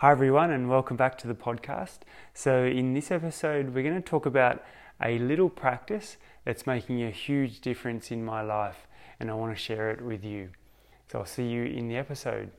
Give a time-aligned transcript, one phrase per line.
[0.00, 1.98] Hi, everyone, and welcome back to the podcast.
[2.32, 4.64] So, in this episode, we're going to talk about
[4.98, 8.86] a little practice that's making a huge difference in my life,
[9.20, 10.48] and I want to share it with you.
[11.12, 12.50] So, I'll see you in the episode.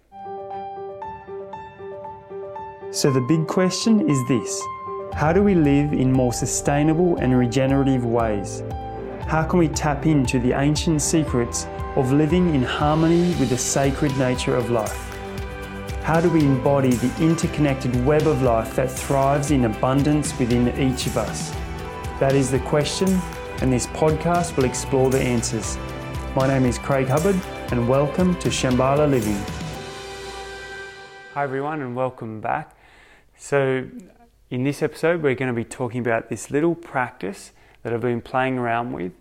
[2.91, 4.61] So, the big question is this
[5.15, 8.61] How do we live in more sustainable and regenerative ways?
[9.25, 11.65] How can we tap into the ancient secrets
[11.95, 15.10] of living in harmony with the sacred nature of life?
[16.03, 21.05] How do we embody the interconnected web of life that thrives in abundance within each
[21.05, 21.51] of us?
[22.19, 23.07] That is the question,
[23.61, 25.77] and this podcast will explore the answers.
[26.35, 27.39] My name is Craig Hubbard,
[27.69, 29.39] and welcome to Shambhala Living.
[31.35, 32.75] Hi, everyone, and welcome back.
[33.37, 33.87] So,
[34.49, 37.51] in this episode, we're going to be talking about this little practice
[37.83, 39.11] that I've been playing around with,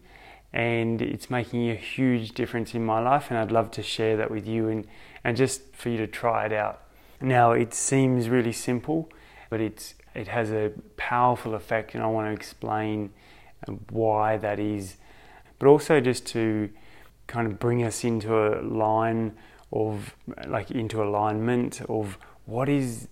[0.52, 4.30] and it's making a huge difference in my life, and I'd love to share that
[4.30, 4.86] with you and
[5.22, 6.82] and just for you to try it out.
[7.20, 9.10] Now, it seems really simple,
[9.50, 13.10] but it's it has a powerful effect, and I want to explain
[13.68, 14.96] uh, why that is.
[15.58, 16.70] But also just to
[17.26, 19.36] kind of bring us into a line
[19.72, 20.16] of
[20.48, 23.06] like into alignment of what is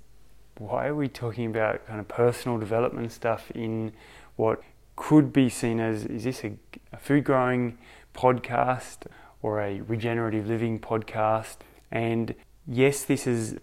[0.58, 3.92] why are we talking about kind of personal development stuff in
[4.34, 4.60] what
[4.98, 6.52] could be seen as is this a,
[6.92, 7.78] a food growing
[8.14, 9.06] podcast
[9.42, 11.58] or a regenerative living podcast
[11.90, 12.34] and
[12.66, 13.56] yes, this has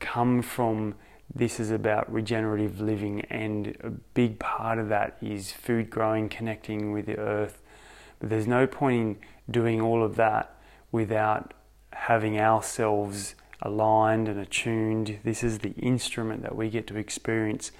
[0.00, 0.94] come from
[1.34, 6.90] this is about regenerative living, and a big part of that is food growing, connecting
[6.90, 7.60] with the earth.
[8.18, 9.16] But there's no point in
[9.52, 10.54] doing all of that
[10.90, 11.52] without
[11.92, 15.18] having ourselves aligned and attuned.
[15.22, 17.72] This is the instrument that we get to experience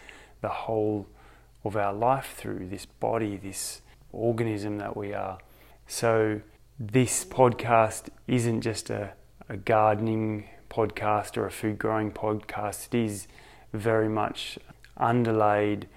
[0.42, 1.06] the whole
[1.64, 5.38] of our life through this body, this organism that we are.
[5.86, 6.40] So,
[6.78, 9.14] this podcast isn't just a
[9.48, 12.88] a gardening podcast or a food growing podcast.
[12.92, 13.26] It is
[13.72, 14.58] very much
[14.96, 15.88] underlaid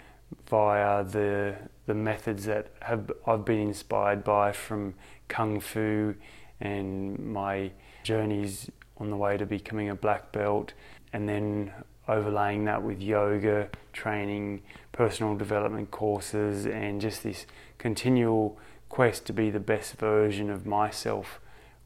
[0.47, 4.93] via the the methods that have I've been inspired by from
[5.27, 6.15] kung fu
[6.59, 7.71] and my
[8.03, 10.73] journeys on the way to becoming a black belt
[11.11, 11.73] and then
[12.07, 17.45] overlaying that with yoga training personal development courses and just this
[17.77, 18.57] continual
[18.89, 21.39] quest to be the best version of myself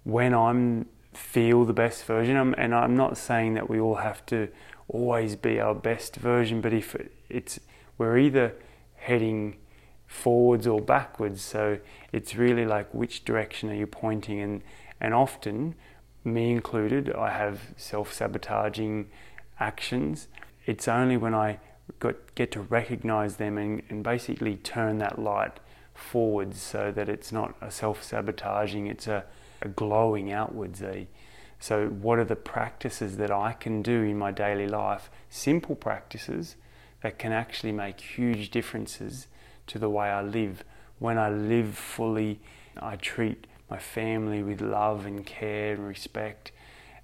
[0.03, 2.53] when I'm feel the best version.
[2.56, 4.50] And I'm not saying that we all have to
[4.88, 6.96] always be our best version, but if
[7.30, 7.59] it's
[7.97, 8.53] we're either
[8.96, 9.58] heading
[10.06, 11.80] forwards or backwards, so
[12.12, 14.42] it's really like which direction are you pointing?
[14.42, 14.62] And
[15.00, 15.76] and often,
[16.24, 19.09] me included, I have self-sabotaging
[19.60, 20.28] actions.
[20.66, 21.60] It's only when I
[22.00, 25.60] got, get to recognize them and, and basically turn that light
[25.94, 29.26] forwards so that it's not a self-sabotaging, it's a
[29.76, 30.82] glowing outwards.
[30.82, 31.08] A,
[31.60, 35.10] so, what are the practices that I can do in my daily life?
[35.30, 36.56] Simple practices
[37.02, 39.28] that can actually make huge differences
[39.68, 40.64] to the way I live.
[41.00, 42.40] When I live fully,
[42.78, 46.52] I treat my family with love and care and respect.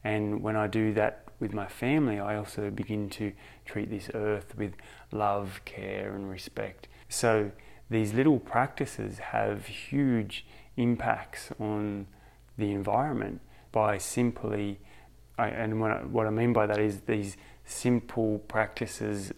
[0.04, 3.34] And when I do that with my family, I also begin to
[3.66, 4.74] treat this earth with
[5.12, 6.88] love, care, and respect.
[7.10, 7.52] So,
[7.90, 10.46] these little practices have huge
[10.78, 12.08] impacts on
[12.58, 13.42] the environment
[13.74, 14.80] by simply,
[15.38, 17.36] and what I, what I mean by that is these
[17.66, 19.34] simple practices,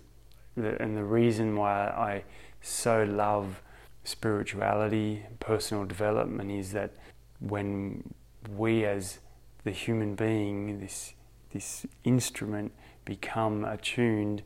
[0.56, 2.24] and the reason why I
[2.62, 3.64] so love
[4.04, 6.92] spirituality, personal development is that
[7.40, 8.14] when
[8.56, 9.20] we as
[9.64, 11.14] the human being, this
[11.54, 12.72] this instrument,
[13.06, 14.44] become attuned,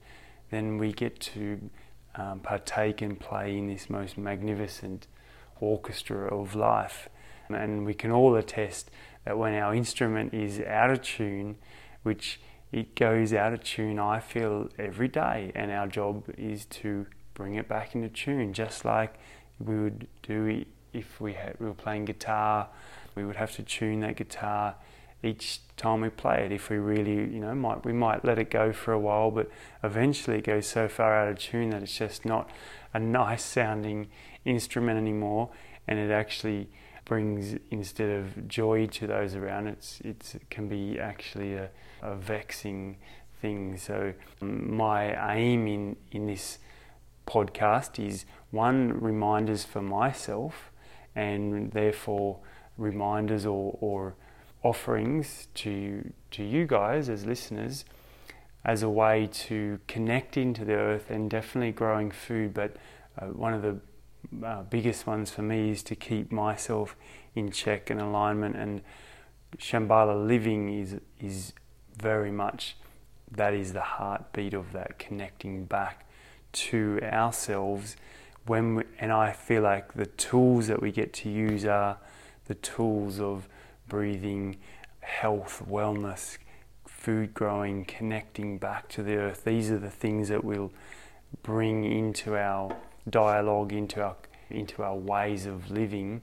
[0.52, 1.70] then we get to
[2.16, 5.08] um, partake and play in this most magnificent
[5.60, 7.10] orchestra of life.
[7.50, 8.92] And we can all attest
[9.26, 11.58] that when our instrument is out of tune,
[12.04, 12.40] which
[12.72, 17.56] it goes out of tune, I feel every day, and our job is to bring
[17.56, 19.16] it back into tune, just like
[19.60, 22.68] we would do if we, had, we were playing guitar.
[23.16, 24.76] We would have to tune that guitar
[25.24, 26.52] each time we play it.
[26.52, 29.50] If we really, you know, might we might let it go for a while, but
[29.84, 32.50] eventually it goes so far out of tune that it's just not
[32.94, 34.08] a nice sounding
[34.46, 35.50] instrument anymore,
[35.88, 36.70] and it actually
[37.08, 41.70] brings instead of joy to those around it's, it's it can be actually a,
[42.02, 42.98] a vexing
[43.42, 46.58] thing so um, my aim in in this
[47.26, 50.70] podcast is one reminders for myself
[51.16, 52.40] and therefore
[52.78, 54.16] reminders or, or
[54.68, 57.86] offerings to to you guys as listeners
[58.66, 62.76] as a way to connect into the earth and definitely growing food but
[63.20, 63.78] uh, one of the
[64.46, 66.96] uh, biggest ones for me is to keep myself
[67.36, 68.56] in check and alignment.
[68.56, 68.82] And
[69.58, 71.54] Shambhala living is is
[71.98, 72.78] very much
[73.32, 76.08] that is the heartbeat of that connecting back
[76.54, 77.98] to ourselves
[78.46, 81.98] when we, and I feel like the tools that we get to use are
[82.46, 83.50] the tools of
[83.88, 84.58] breathing,
[85.02, 86.38] health, wellness,
[86.88, 89.44] food growing, connecting back to the earth.
[89.46, 90.72] These are the things that we'll
[91.44, 92.76] bring into our
[93.10, 94.16] dialogue, into our
[94.50, 96.22] into our ways of living,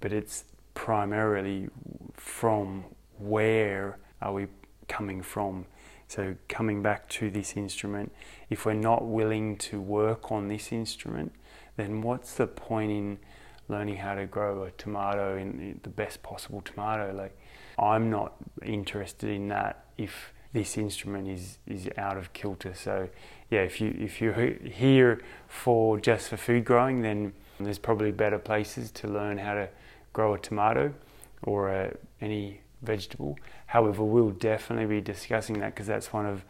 [0.00, 0.44] but it's
[0.74, 1.68] primarily
[2.14, 2.84] from
[3.18, 4.46] where are we
[4.88, 5.66] coming from.
[6.08, 8.12] So coming back to this instrument,
[8.48, 11.32] if we're not willing to work on this instrument,
[11.76, 13.18] then what's the point in
[13.68, 17.14] learning how to grow a tomato in the best possible tomato?
[17.14, 17.38] Like
[17.78, 18.34] I'm not
[18.64, 22.74] interested in that if this instrument is, is out of kilter.
[22.74, 23.08] So
[23.50, 28.38] yeah, if you if you're here for just for food growing, then there's probably better
[28.38, 29.68] places to learn how to
[30.12, 30.94] grow a tomato
[31.42, 33.38] or a, any vegetable.
[33.66, 36.44] However, we'll definitely be discussing that because that's one of,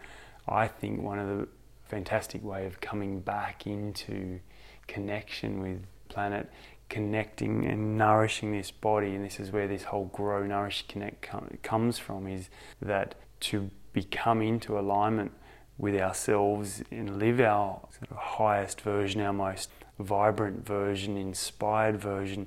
[0.49, 1.49] I think, one of the
[1.89, 4.41] fantastic way of coming back into
[4.87, 6.51] connection with planet,
[6.89, 9.15] connecting and nourishing this body.
[9.15, 11.29] And this is where this whole grow, nourish, connect
[11.63, 12.27] comes from.
[12.27, 12.49] Is
[12.81, 15.33] that to become into alignment
[15.79, 22.47] with ourselves and live our sort of highest version, our most vibrant version, inspired version,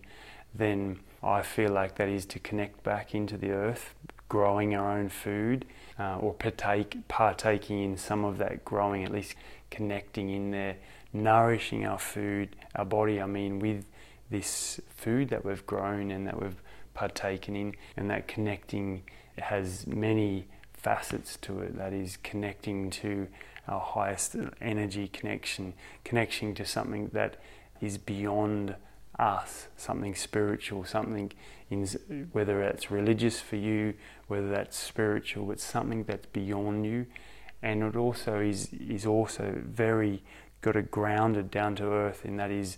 [0.54, 3.94] then I feel like that is to connect back into the earth,
[4.30, 5.66] growing our own food,
[6.00, 9.36] uh, or partake, partaking in some of that growing, at least
[9.70, 10.78] connecting in there,
[11.14, 13.86] nourishing our food, our body, I mean, with
[14.30, 16.62] this food that we've grown and that we've
[16.94, 19.04] partaken in, and that connecting
[19.38, 21.78] has many facets to it.
[21.78, 23.28] That is connecting to
[23.68, 25.74] our highest energy connection,
[26.04, 27.38] connecting to something that
[27.82, 28.76] is beyond
[29.18, 31.32] us, something spiritual, something
[31.70, 31.86] in,
[32.32, 33.94] whether that's religious for you,
[34.28, 37.06] whether that's spiritual, it's something that's beyond you,
[37.62, 40.24] and it also is is also very
[40.62, 42.78] got a grounded down to earth, and that is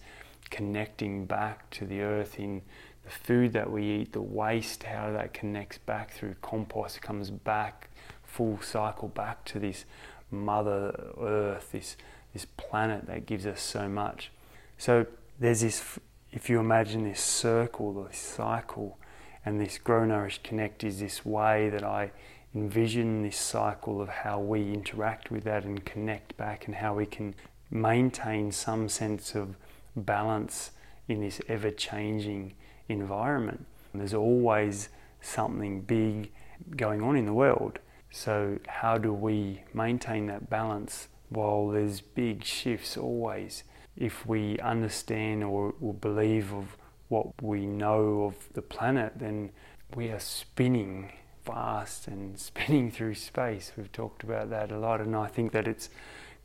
[0.51, 2.61] connecting back to the earth in
[3.03, 7.89] the food that we eat, the waste, how that connects back through compost, comes back
[8.31, 9.85] full cycle back to this
[10.29, 11.97] Mother Earth, this
[12.33, 14.31] this planet that gives us so much.
[14.77, 15.05] So
[15.39, 15.99] there's this
[16.31, 18.97] if you imagine this circle, this cycle,
[19.45, 22.11] and this Grow Nourish Connect is this way that I
[22.55, 27.05] envision this cycle of how we interact with that and connect back and how we
[27.05, 27.35] can
[27.69, 29.55] maintain some sense of
[29.95, 30.71] balance
[31.07, 32.53] in this ever changing
[32.87, 33.65] environment.
[33.93, 34.89] There's always
[35.21, 36.31] something big
[36.75, 37.79] going on in the world.
[38.11, 43.63] So, how do we maintain that balance while there's big shifts always?
[43.97, 46.77] if we understand or, or believe of
[47.09, 49.51] what we know of the planet, then
[49.95, 51.11] we are spinning
[51.43, 53.71] fast and spinning through space.
[53.75, 55.89] We've talked about that a lot, and I think that it's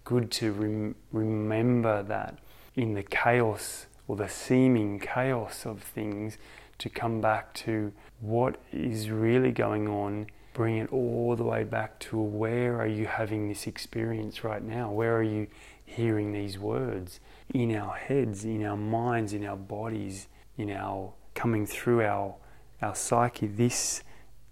[0.05, 2.39] good to rem- remember that
[2.77, 6.39] in the chaos or the seeming chaos of things,
[6.79, 11.99] to come back to what is really going on, bring it all the way back
[11.99, 14.91] to where are you having this experience right now?
[14.93, 15.49] Where are you
[15.87, 17.19] hearing these words?
[17.53, 22.35] in our heads, in our minds, in our bodies, in our coming through our
[22.83, 24.03] our psyche, this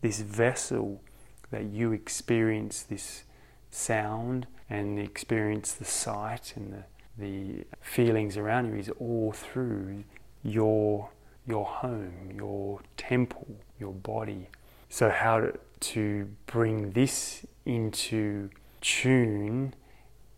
[0.00, 1.02] this vessel
[1.50, 3.24] that you experience this
[3.70, 6.84] sound and experience the sight and the
[7.18, 10.04] the feelings around you is all through
[10.42, 11.10] your
[11.46, 13.46] your home, your temple,
[13.78, 14.48] your body.
[14.88, 18.48] So how to, bring this into
[18.80, 19.74] tune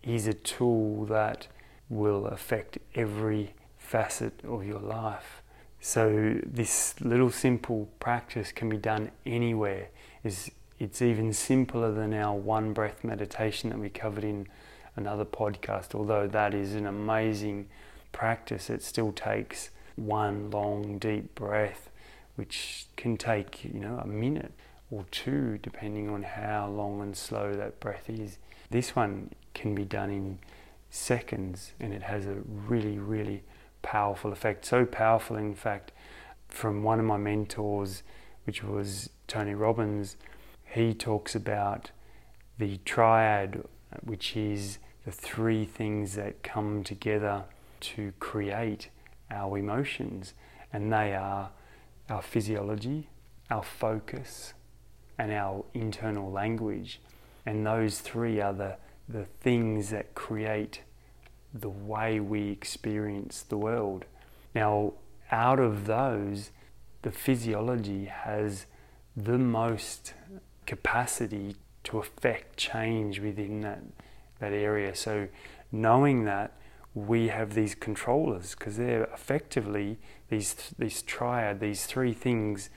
[0.03, 1.47] is a tool that
[1.89, 5.43] will affect every facet of your life.
[5.81, 9.91] So this little simple practice can be done anywhere.
[10.25, 14.49] It's, it's even simpler than our one breath meditation that we covered in
[14.97, 15.95] another podcast.
[15.95, 17.69] Although that is an amazing
[18.13, 21.91] practice, it still takes one long deep breath,
[22.35, 24.53] which can take you know a minute
[24.91, 28.39] or two, depending on how long and slow that breath is.
[28.71, 30.39] This one can be done in
[30.91, 33.43] seconds and it has a really, really
[33.83, 34.65] powerful effect.
[34.65, 35.93] So powerful, in fact,
[36.49, 38.03] from one of my mentors,
[38.45, 40.17] which was Tony Robbins,
[40.65, 41.91] he talks about
[42.59, 43.65] the triad,
[44.03, 47.45] which is the three things that come together
[47.79, 48.91] to create
[49.31, 50.35] our emotions,
[50.73, 51.51] and they are
[52.11, 53.09] our physiology,
[53.49, 54.53] our focus,
[55.17, 57.01] and our internal language.
[57.47, 58.77] And those three are the
[59.09, 60.83] the things that create
[61.55, 64.05] the way we experience the world.
[64.53, 64.95] Now,
[65.31, 66.51] out of those,
[67.03, 68.67] the physiology has
[69.17, 70.15] the most
[70.67, 73.81] capacity to affect change within that
[74.41, 74.95] that area.
[74.95, 75.29] So
[75.73, 76.53] knowing that
[76.95, 79.99] we have these controllers because they're effectively
[80.31, 82.71] these these triad, these three things,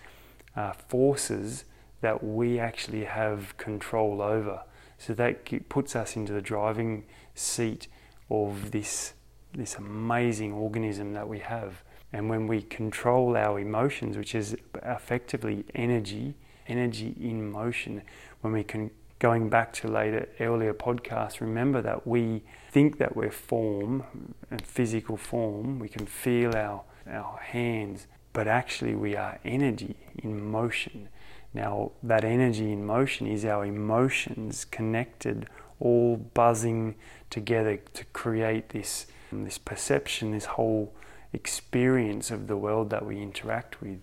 [0.56, 1.66] uh, forces
[2.02, 4.64] that we actually have control over.
[4.98, 7.88] So that puts us into the driving seat
[8.30, 9.14] of this
[9.54, 11.84] this amazing organism that we have.
[12.12, 16.36] And when we control our emotions, which is effectively energy,
[16.68, 18.02] energy in motion,
[18.42, 23.32] when we can going back to later earlier podcasts, remember that we think that we're
[23.32, 24.04] form
[24.50, 25.78] and physical form.
[25.80, 31.10] We can feel our our hands, but actually we are energy in motion.
[31.54, 35.48] Now that energy in motion is our emotions connected,
[35.80, 36.96] all buzzing
[37.30, 40.94] together to create this this perception, this whole
[41.34, 44.00] experience of the world that we interact with.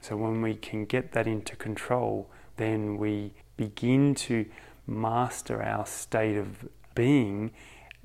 [0.00, 4.46] So when we can get that into control, then we begin to
[4.86, 7.50] master our state of being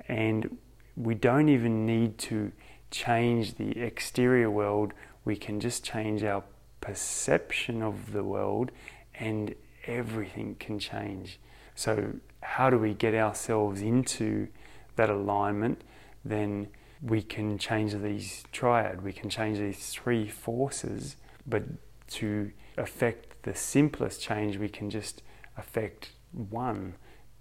[0.06, 0.58] and
[0.96, 2.52] we don't even need to
[2.90, 4.92] change the exterior world,
[5.24, 6.44] we can just change our
[6.80, 8.70] perception of the world
[9.14, 9.54] and
[9.86, 11.40] everything can change.
[11.74, 14.48] So, how do we get ourselves into
[14.96, 15.82] that alignment?
[16.24, 16.68] Then
[17.02, 21.64] we can change these triad, we can change these three forces, but
[22.08, 25.22] to affect the simplest change, we can just
[25.56, 26.94] affect one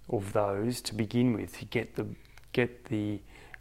[0.10, 2.08] of those to begin with to get the
[2.51, 3.20] get the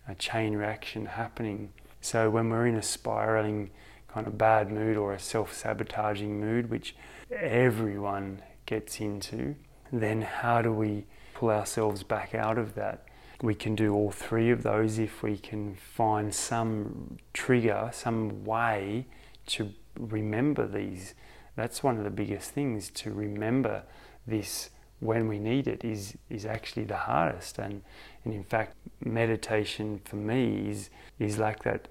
[0.08, 1.72] uh, chain reaction happening.
[2.00, 3.70] So when we're in a spiraling
[4.08, 6.94] kind of bad mood or a self-sabotaging mood, which
[7.30, 9.54] everyone gets into,
[9.90, 13.06] then how do we pull ourselves back out of that?
[13.40, 19.06] We can do all three of those if we can find some trigger, some way
[19.46, 21.14] to remember these.
[21.56, 23.82] That's one of the biggest things to remember
[24.26, 27.58] this when we need it is is actually the hardest.
[27.58, 27.82] And
[28.24, 31.88] and in fact meditation for me is is like that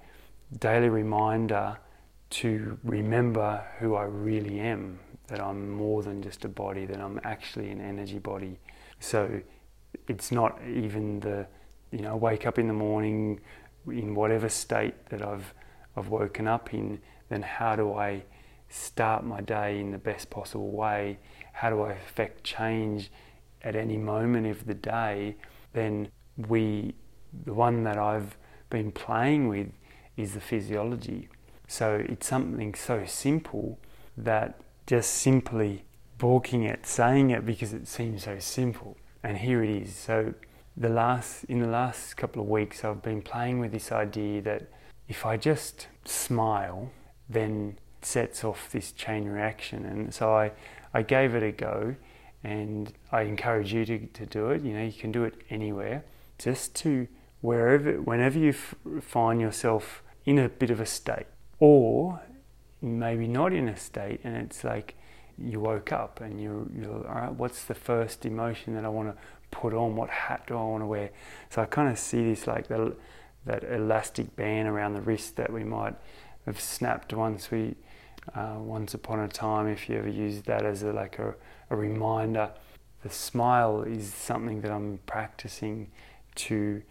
[0.60, 1.78] daily reminder
[2.30, 7.20] to remember who I really am that I'm more than just a body that I'm
[7.24, 8.60] actually an energy body.
[9.00, 9.42] So
[10.08, 11.48] it's not even the
[11.92, 13.40] you know wake up in the morning
[13.88, 15.54] in whatever state that I've
[15.98, 18.24] I've woken up in then how do I
[18.70, 21.20] start my day in the best possible way
[21.52, 23.12] how do I affect change
[23.64, 25.36] at any moment of the day,
[25.74, 26.10] then
[26.48, 26.96] we,
[27.46, 28.38] the one that I've
[28.70, 29.68] been playing with
[30.18, 31.30] is the physiology.
[31.68, 33.80] So it's something so simple
[34.18, 35.86] that just simply
[36.18, 38.98] balking at saying it because it seems so simple.
[39.24, 39.96] And here it is.
[39.96, 40.34] So
[40.76, 44.70] the last in the last couple of weeks I've been playing with this idea that
[45.08, 46.92] if I just smile,
[47.30, 49.86] then sets off this chain reaction.
[49.86, 50.52] And so I,
[50.94, 51.96] I gave it a go
[52.44, 54.64] and I encourage you to, to do it.
[54.64, 56.04] You know, you can do it anywhere.
[56.38, 57.08] Just to
[57.42, 61.28] wherever, whenever you f- find yourself in a bit of a state,
[61.60, 62.22] or
[62.82, 64.96] maybe not in a state, and it's like
[65.38, 67.34] you woke up and you're, you're all right.
[67.34, 69.22] What's the first emotion that I want to
[69.52, 69.96] put on?
[69.96, 71.12] What hat do I want to wear?
[71.50, 72.96] So I kind of see this like the,
[73.46, 75.96] that elastic band around the wrist that we might
[76.46, 77.76] have snapped once we
[78.36, 81.36] uh, once upon a time, if you ever use that as a, like a,
[81.70, 82.52] a reminder,
[83.04, 85.92] the smile is something that I'm practicing
[86.36, 86.84] to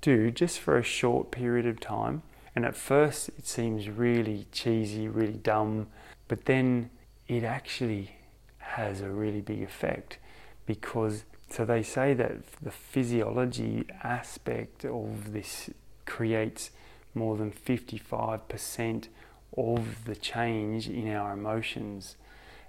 [0.00, 2.22] do just for a short period of time.
[2.54, 5.88] And at first, it seems really cheesy, really dumb,
[6.28, 6.90] but then
[7.28, 8.16] it actually
[8.58, 10.18] has a really big effect
[10.66, 15.68] because so they say that the physiology aspect of this
[16.06, 16.70] creates
[17.14, 19.08] more than 55%
[19.56, 22.16] of the change in our emotions,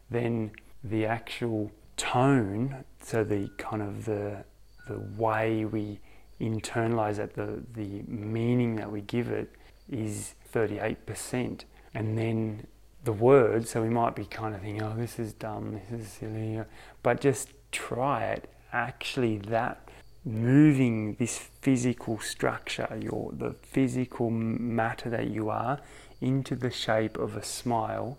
[0.09, 0.51] then
[0.83, 4.43] the actual tone, so the kind of the
[4.87, 5.99] the way we
[6.41, 9.51] internalize it, the the meaning that we give it
[9.89, 11.63] is 38%.
[11.93, 12.67] And then
[13.03, 16.07] the word, so we might be kind of thinking, oh, this is dumb, this is
[16.07, 16.61] silly,
[17.01, 18.49] but just try it.
[18.71, 19.89] Actually, that
[20.25, 25.79] moving this physical structure, your the physical matter that you are,
[26.23, 28.17] into the shape of a smile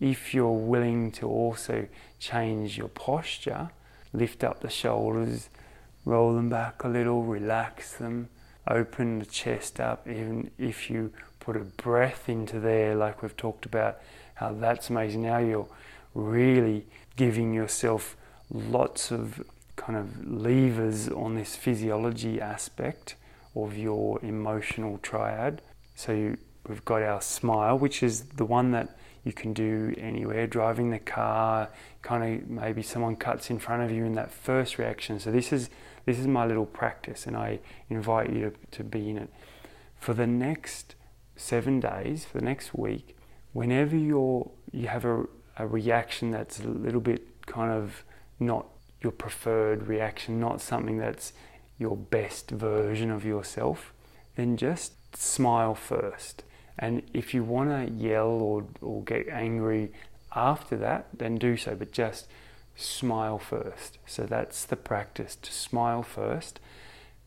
[0.00, 1.86] if you're willing to also
[2.18, 3.70] change your posture,
[4.12, 5.48] lift up the shoulders,
[6.04, 8.28] roll them back a little, relax them,
[8.68, 13.66] open the chest up, even if you put a breath into there, like we've talked
[13.66, 13.98] about,
[14.34, 15.22] how that's amazing.
[15.22, 15.68] Now you're
[16.14, 18.16] really giving yourself
[18.50, 19.42] lots of
[19.76, 23.16] kind of levers on this physiology aspect
[23.54, 25.62] of your emotional triad.
[25.94, 30.46] So you we've got our smile, which is the one that you can do anywhere,
[30.46, 31.70] driving the car,
[32.02, 35.18] kind of maybe someone cuts in front of you in that first reaction.
[35.18, 35.70] So this is
[36.04, 39.30] this is my little practice and I invite you to, to be in it.
[39.98, 40.94] For the next
[41.34, 43.16] seven days, for the next week,
[43.52, 45.24] whenever you're you have a,
[45.56, 48.04] a reaction that's a little bit kind of
[48.38, 48.66] not
[49.00, 51.32] your preferred reaction, not something that's
[51.78, 53.92] your best version of yourself,
[54.36, 56.42] then just smile first.
[56.78, 59.92] And if you want to yell or, or get angry
[60.34, 62.26] after that, then do so, but just
[62.76, 63.98] smile first.
[64.06, 66.58] So that's the practice to smile first.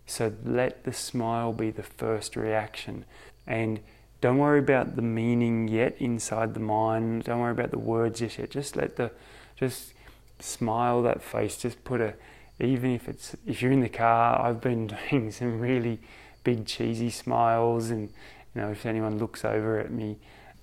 [0.05, 3.05] So let the smile be the first reaction.
[3.45, 3.79] And
[4.19, 7.23] don't worry about the meaning yet inside the mind.
[7.25, 8.49] Don't worry about the words just yet.
[8.49, 9.11] Just let the,
[9.55, 9.93] just
[10.39, 11.57] smile that face.
[11.57, 12.15] Just put a,
[12.59, 15.99] even if it's, if you're in the car, I've been doing some really
[16.43, 18.09] big cheesy smiles and,
[18.57, 20.17] you know, if anyone looks over at me,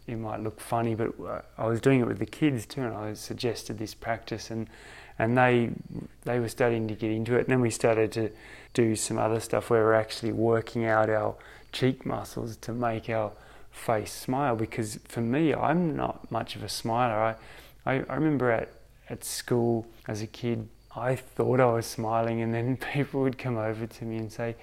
[0.08, 2.92] it might look funny, but uh, I was doing it with the kids too, and
[2.92, 4.68] I suggested this practice, and
[5.16, 5.70] and they
[6.24, 7.42] they were starting to get into it.
[7.42, 8.30] And then we started to
[8.74, 11.36] do some other stuff where we're actually working out our
[11.70, 13.30] cheek muscles to make our
[13.70, 14.56] face smile.
[14.56, 17.36] Because for me, I'm not much of a smiler.
[17.86, 18.70] I I, I remember at
[19.08, 23.56] at school as a kid, I thought I was smiling, and then people would come
[23.56, 24.56] over to me and say,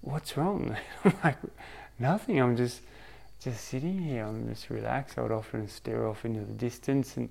[0.00, 0.76] "What's wrong?"
[1.22, 1.38] Like,
[1.98, 2.40] "Nothing.
[2.40, 2.80] I'm just."
[3.42, 5.18] just sitting here, I'm just relaxed.
[5.18, 7.28] I would often stare off into the distance, and,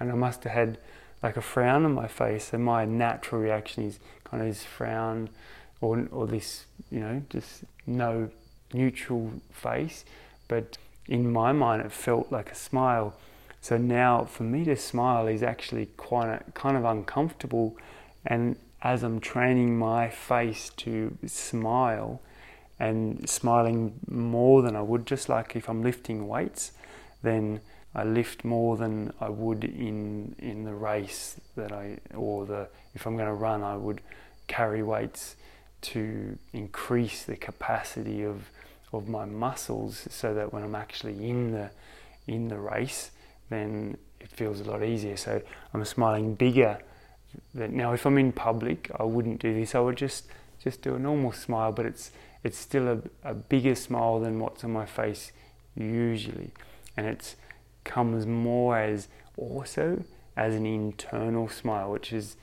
[0.00, 0.78] and I must have had
[1.22, 2.52] like a frown on my face.
[2.52, 5.28] And my natural reaction is kind of this frown,
[5.80, 8.30] or or this, you know, just no
[8.72, 10.04] neutral face.
[10.48, 13.14] But in my mind, it felt like a smile.
[13.60, 17.76] So now, for me to smile is actually quite a, kind of uncomfortable,
[18.26, 22.20] and as I'm training my face to smile
[22.82, 26.72] and smiling more than I would, just like if I'm lifting weights,
[27.22, 27.60] then
[27.94, 33.06] I lift more than I would in in the race that I or the if
[33.06, 34.00] I'm going to run, I would
[34.48, 35.36] carry weights
[35.92, 38.50] to increase the capacity of
[38.92, 41.70] of my muscles so that when I'm actually in the
[42.26, 43.12] in the race,
[43.48, 45.16] then it feels a lot easier.
[45.16, 45.40] So
[45.72, 46.78] I'm smiling bigger.
[47.54, 49.76] Now, if I'm in public, I wouldn't do this.
[49.76, 50.24] I would just
[50.64, 52.10] just do a normal smile, but it's
[52.44, 52.98] it's still a,
[53.30, 55.32] a bigger smile than what's on my face
[55.76, 56.50] usually.
[56.96, 57.34] And it
[57.84, 60.02] comes more as also
[60.36, 62.36] as an internal smile, which is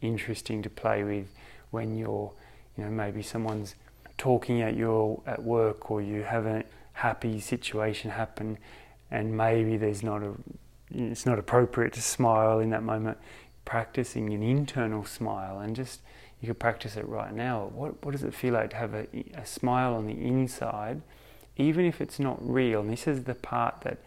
[0.00, 1.32] interesting to play with
[1.70, 2.32] when you're,
[2.76, 3.74] you know, maybe someone's
[4.18, 6.64] talking at you at work or you have a
[6.94, 8.56] happy situation happen
[9.10, 10.32] and maybe there's not a
[10.90, 13.18] it's not appropriate to smile in that moment
[13.64, 16.00] practicing an internal smile and just
[16.40, 17.70] you could practice it right now.
[17.74, 21.00] What, what does it feel like to have a, a smile on the inside,
[21.56, 22.80] even if it's not real?
[22.80, 23.98] And this is the part that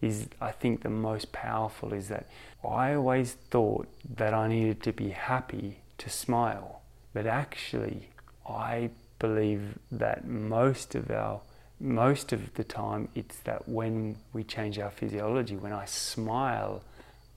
[0.00, 2.26] is, I think, the most powerful is that
[2.68, 6.82] I always thought that I needed to be happy to smile.
[7.12, 8.10] But actually,
[8.48, 11.40] I believe that most of our
[11.78, 16.82] most of the time it's that when we change our physiology when i smile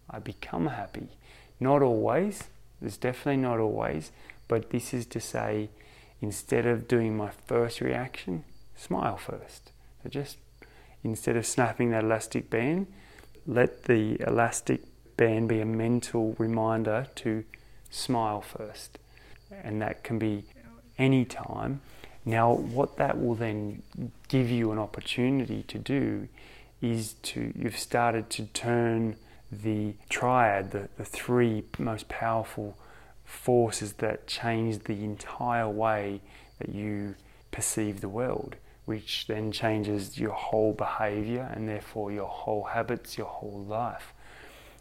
[0.09, 1.07] i become happy
[1.59, 2.43] not always
[2.79, 4.11] there's definitely not always
[4.47, 5.69] but this is to say,
[6.21, 8.43] instead of doing my first reaction,
[8.75, 9.71] smile first.
[10.03, 10.37] So just
[11.03, 12.87] instead of snapping that elastic band,
[13.47, 14.81] let the elastic
[15.17, 17.43] band be a mental reminder to
[17.89, 18.99] smile first.
[19.63, 20.45] And that can be
[20.97, 21.81] any time.
[22.25, 23.83] Now, what that will then
[24.27, 26.27] give you an opportunity to do
[26.81, 29.15] is to, you've started to turn
[29.51, 32.77] the triad, the, the three most powerful
[33.25, 36.21] forces that change the entire way
[36.59, 37.15] that you
[37.51, 43.27] perceive the world, which then changes your whole behavior and therefore your whole habits, your
[43.27, 44.13] whole life.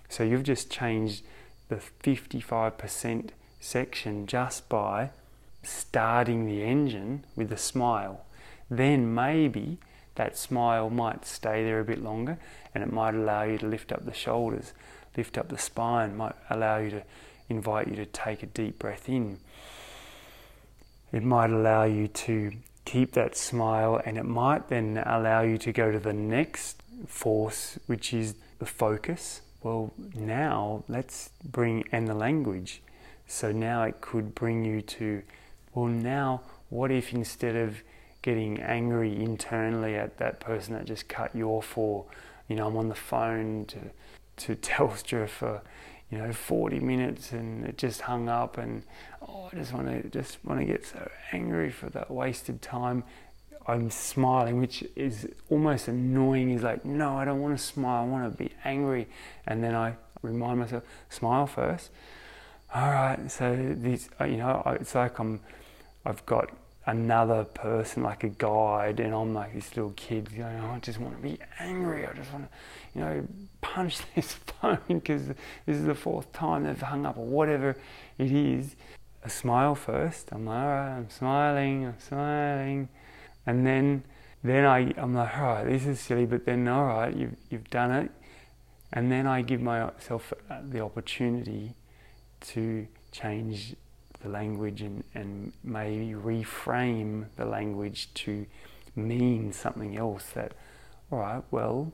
[0.08, 1.24] So you've just changed
[1.68, 3.30] the 55%
[3.60, 5.10] section just by
[5.62, 8.24] starting the engine with a smile.
[8.70, 9.78] Then maybe
[10.16, 12.38] that smile might stay there a bit longer
[12.74, 14.72] and it might allow you to lift up the shoulders,
[15.16, 17.02] lift up the spine, might allow you to
[17.48, 19.38] invite you to take a deep breath in.
[21.12, 22.52] It might allow you to
[22.84, 27.78] keep that smile, and it might then allow you to go to the next force,
[27.86, 29.40] which is the focus.
[29.62, 32.82] Well, now let's bring and the language.
[33.26, 35.22] So now it could bring you to,
[35.74, 37.82] well, now what if instead of
[38.20, 42.04] getting angry internally at that person that just cut you off, or
[42.48, 43.78] you know, I'm on the phone to
[44.36, 45.62] to Telstra for
[46.14, 48.84] you know 40 minutes and it just hung up and
[49.22, 53.02] oh I just want to just want to get so angry for that wasted time
[53.66, 56.50] I'm smiling, which is almost annoying.
[56.50, 58.02] He's like, no, I don't want to smile.
[58.02, 59.08] I want to be angry.
[59.46, 61.90] And then I remind myself, smile first.
[62.74, 63.30] All right.
[63.30, 65.40] So these, uh, you know, it's like I'm,
[66.04, 66.50] I've got
[66.86, 71.00] another person, like a guide, and I'm like this little kid going, oh, I just
[71.00, 72.06] want to be angry.
[72.06, 73.28] I just want to, you know,
[73.60, 77.76] punch this phone because this is the fourth time they've hung up or whatever
[78.18, 78.76] it is.
[79.26, 80.28] A smile first.
[80.32, 82.88] I'm like, all right, I'm smiling, I'm smiling.
[83.46, 84.04] And then,
[84.42, 87.70] then I, I'm like, all right, this is silly, but then, all right, you've, you've
[87.70, 88.10] done it.
[88.92, 91.74] And then I give myself uh, the opportunity
[92.48, 93.74] to change
[94.24, 98.46] the language and, and maybe reframe the language to
[98.96, 100.52] mean something else that,
[101.10, 101.92] all right, well,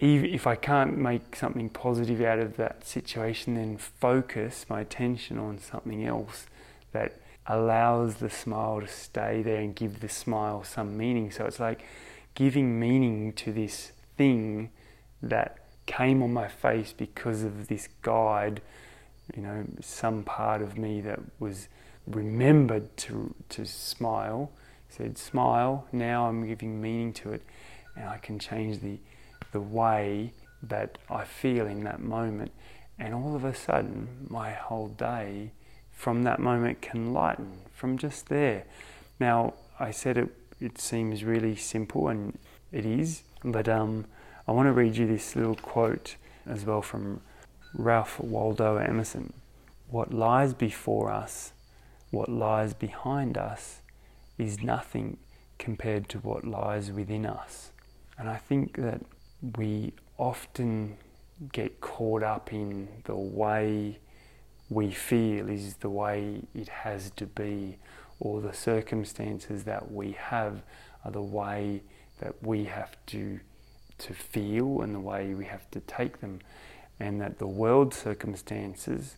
[0.00, 5.58] if I can't make something positive out of that situation, then focus my attention on
[5.58, 6.46] something else
[6.92, 11.30] that allows the smile to stay there and give the smile some meaning.
[11.30, 11.84] So it's like
[12.34, 14.70] giving meaning to this thing
[15.22, 18.60] that came on my face because of this guide,
[19.36, 21.68] you know, some part of me that was
[22.06, 24.50] remembered to, to smile,
[24.88, 27.42] said, smile, now I'm giving meaning to it,
[27.96, 28.98] and I can change the,
[29.52, 32.52] the way that I feel in that moment.
[32.98, 35.52] And all of a sudden, my whole day
[35.92, 38.64] from that moment can lighten from just there.
[39.18, 40.28] Now, I said it,
[40.60, 42.38] it seems really simple, and
[42.70, 44.06] it is, but um,
[44.46, 46.16] I want to read you this little quote
[46.46, 47.20] as well from
[47.74, 49.32] Ralph Waldo Emerson.
[49.88, 51.52] What lies before us,
[52.10, 53.80] what lies behind us,
[54.36, 55.16] is nothing
[55.58, 57.70] compared to what lies within us.
[58.18, 59.00] And I think that
[59.56, 60.96] we often
[61.52, 63.98] get caught up in the way
[64.68, 67.78] we feel is the way it has to be,
[68.20, 70.62] or the circumstances that we have
[71.04, 71.82] are the way
[72.20, 73.40] that we have to
[73.98, 76.40] to feel and the way we have to take them,
[77.00, 79.16] and that the world circumstances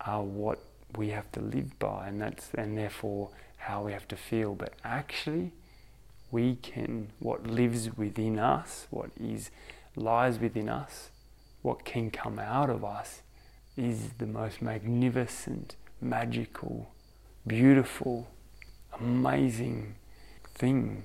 [0.00, 0.58] are what
[0.96, 4.54] we have to live by, and that's and therefore how we have to feel.
[4.54, 5.52] But actually,
[6.30, 9.50] we can what lives within us, what is
[9.96, 11.10] lies within us,
[11.62, 13.22] what can come out of us
[13.76, 16.90] is the most magnificent, magical,
[17.46, 18.28] beautiful,
[19.00, 19.94] amazing
[20.54, 21.04] thing.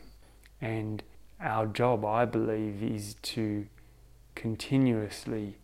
[0.59, 1.03] And
[1.39, 3.67] our job, I believe, is to
[4.35, 5.57] continuously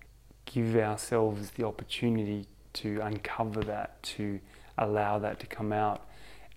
[0.45, 4.39] give ourselves the opportunity to uncover that, to
[4.77, 6.06] allow that to come out.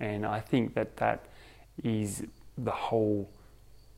[0.01, 1.25] And I think that that
[1.83, 2.25] is
[2.57, 3.31] the whole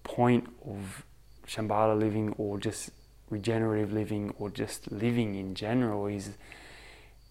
[0.04, 1.04] point of
[1.46, 2.90] Shambhala living or just
[3.30, 6.30] regenerative living or just living in general is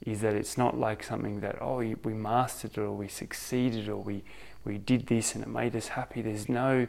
[0.05, 3.97] is that it's not like something that oh we mastered it or we succeeded or
[3.97, 4.23] we
[4.63, 6.87] we did this and it made us happy there's no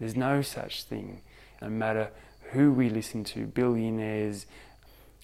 [0.00, 1.22] there's no such thing
[1.62, 2.10] no matter
[2.50, 4.46] who we listen to billionaires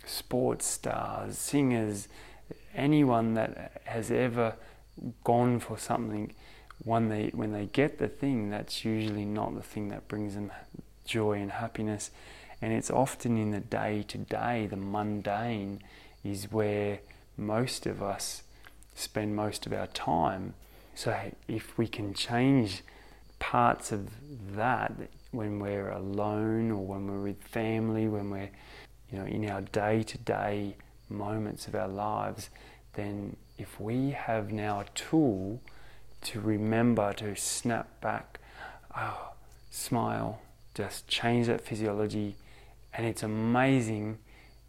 [0.07, 2.09] sports stars singers
[2.75, 4.55] anyone that has ever
[5.25, 6.33] gone for something
[6.85, 10.51] when they when they get the thing that's usually not the thing that brings them
[11.05, 12.11] joy and happiness
[12.63, 15.83] and it's often in the day to day, the mundane,
[16.25, 17.01] is where
[17.37, 18.43] most of us
[18.95, 20.55] spend most of our time.
[20.95, 21.15] So
[21.47, 22.83] if we can change
[23.39, 24.09] parts of
[24.57, 24.95] that
[25.31, 28.51] when we're alone or when we're with family, when we're
[29.11, 30.77] you know in our day to day
[31.09, 32.51] moments of our lives,
[32.95, 35.61] then if we have now a tool
[36.23, 38.41] to remember to snap back,
[38.97, 39.33] oh,
[39.71, 40.41] smile,
[40.75, 42.37] just change that physiology,
[42.93, 44.19] and it's amazing.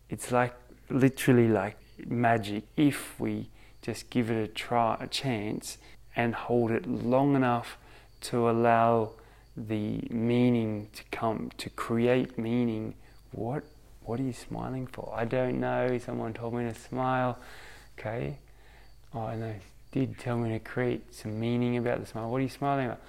[0.10, 0.54] It's like
[0.90, 3.50] literally like magic if we
[3.82, 5.78] just give it a try, a chance,
[6.16, 7.78] and hold it long enough
[8.20, 9.12] to allow
[9.56, 12.96] the meaning to come, to create meaning.
[13.32, 13.64] What
[14.08, 15.14] what are you smiling for?
[15.16, 15.98] I don't know.
[15.98, 17.38] Someone told me to smile.
[17.98, 18.38] Okay.
[19.14, 19.60] Oh, and they
[19.92, 22.30] did tell me to create some meaning about the smile.
[22.30, 23.02] What are you smiling about?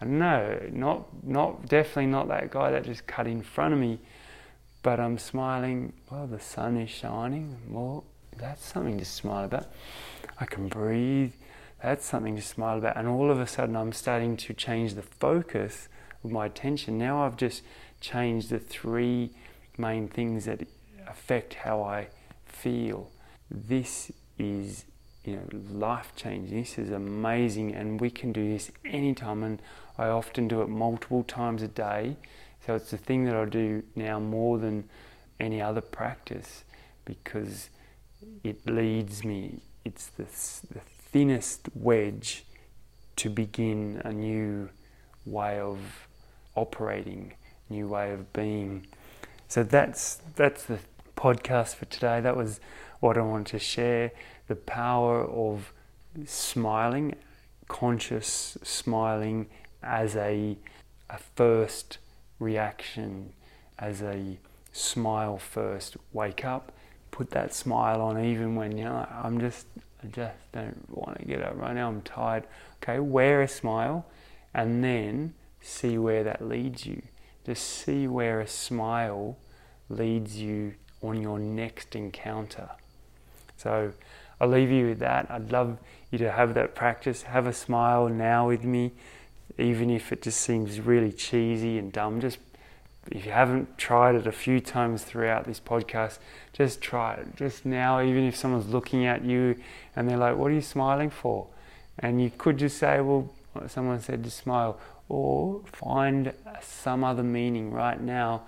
[0.00, 0.60] I don't know.
[0.72, 3.98] Not not definitely not that guy that just cut in front of me
[4.82, 5.92] but I'm smiling.
[6.10, 7.56] Well, the sun is shining.
[7.68, 8.04] Well,
[8.36, 9.66] that's something to smile about.
[10.38, 11.32] I can breathe.
[11.82, 12.96] That's something to smile about.
[12.96, 15.88] And all of a sudden, I'm starting to change the focus
[16.24, 16.98] of my attention.
[16.98, 17.62] Now I've just
[18.00, 19.30] changed the three
[19.76, 20.66] main things that
[21.06, 22.08] affect how I
[22.44, 23.10] feel.
[23.50, 24.84] This is
[25.24, 26.60] you know life changing.
[26.60, 29.42] This is amazing, and we can do this anytime.
[29.42, 29.60] And
[29.98, 32.16] I often do it multiple times a day
[32.66, 34.88] so it's the thing that I do now more than
[35.38, 36.64] any other practice
[37.04, 37.70] because
[38.44, 40.80] it leads me, it's the, the
[41.10, 42.44] thinnest wedge
[43.16, 44.68] to begin a new
[45.24, 45.78] way of
[46.54, 47.32] operating,
[47.70, 48.86] new way of being.
[49.50, 50.78] So that's that's the
[51.16, 52.20] podcast for today.
[52.20, 52.60] That was
[53.00, 54.12] what I wanted to share.
[54.46, 55.72] The power of
[56.24, 57.16] smiling,
[57.66, 59.48] conscious smiling
[59.82, 60.56] as a
[61.08, 61.98] a first
[62.38, 63.32] reaction,
[63.76, 64.38] as a
[64.70, 65.96] smile first.
[66.12, 66.70] Wake up,
[67.10, 69.66] put that smile on even when you know I'm just
[70.00, 71.88] I just don't want to get up right now.
[71.88, 72.44] I'm tired.
[72.84, 74.06] Okay, wear a smile
[74.54, 77.02] and then see where that leads you.
[77.44, 79.36] Just see where a smile
[79.88, 82.70] leads you on your next encounter.
[83.56, 83.92] So
[84.40, 85.26] I'll leave you with that.
[85.30, 85.78] I'd love
[86.10, 87.22] you to have that practice.
[87.22, 88.92] Have a smile now with me,
[89.58, 92.20] even if it just seems really cheesy and dumb.
[92.20, 92.38] Just
[93.10, 96.18] if you haven't tried it a few times throughout this podcast,
[96.52, 97.36] just try it.
[97.36, 99.56] Just now, even if someone's looking at you
[99.96, 101.46] and they're like, What are you smiling for?
[101.98, 103.32] And you could just say, Well,
[103.66, 104.78] someone said to smile,
[105.10, 108.44] or find some other meaning right now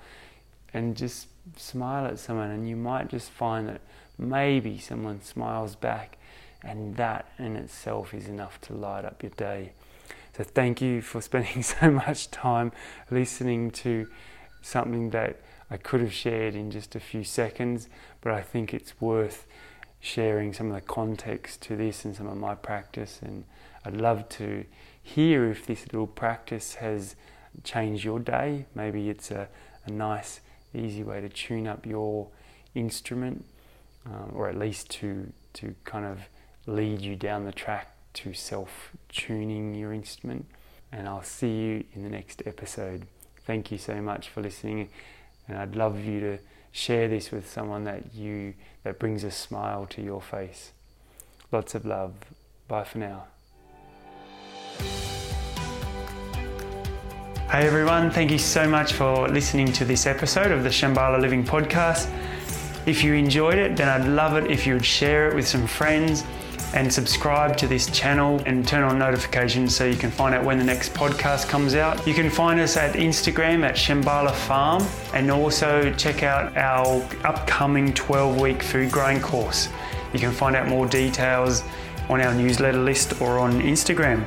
[0.72, 3.80] and just smile at someone, and you might just find that
[4.16, 6.16] maybe someone smiles back,
[6.62, 9.72] and that in itself is enough to light up your day.
[10.36, 12.70] So, thank you for spending so much time
[13.10, 14.06] listening to
[14.62, 17.88] something that I could have shared in just a few seconds,
[18.20, 19.46] but I think it's worth
[19.98, 23.18] sharing some of the context to this and some of my practice.
[23.20, 23.44] And
[23.84, 24.64] I'd love to
[25.02, 27.16] hear if this little practice has
[27.64, 28.66] changed your day.
[28.74, 29.48] Maybe it's a,
[29.86, 30.40] a nice,
[30.74, 32.28] easy way to tune up your
[32.74, 33.44] instrument,
[34.06, 36.20] um, or at least to, to kind of
[36.66, 40.46] lead you down the track to self tuning your instrument.
[40.90, 43.06] And I'll see you in the next episode.
[43.46, 44.88] Thank you so much for listening,
[45.48, 46.38] and I'd love you to
[46.70, 50.72] share this with someone that you that brings a smile to your face.
[51.50, 52.14] Lots of love.
[52.68, 53.24] Bye for now.
[57.52, 61.44] Hey everyone, thank you so much for listening to this episode of the Shambhala Living
[61.44, 62.10] Podcast.
[62.86, 65.66] If you enjoyed it, then I'd love it if you would share it with some
[65.66, 66.24] friends
[66.74, 70.58] and subscribe to this channel and turn on notifications so you can find out when
[70.58, 72.06] the next podcast comes out.
[72.06, 74.82] You can find us at Instagram at Shambhala Farm
[75.12, 79.68] and also check out our upcoming 12 week food growing course.
[80.14, 81.62] You can find out more details
[82.08, 84.26] on our newsletter list or on Instagram.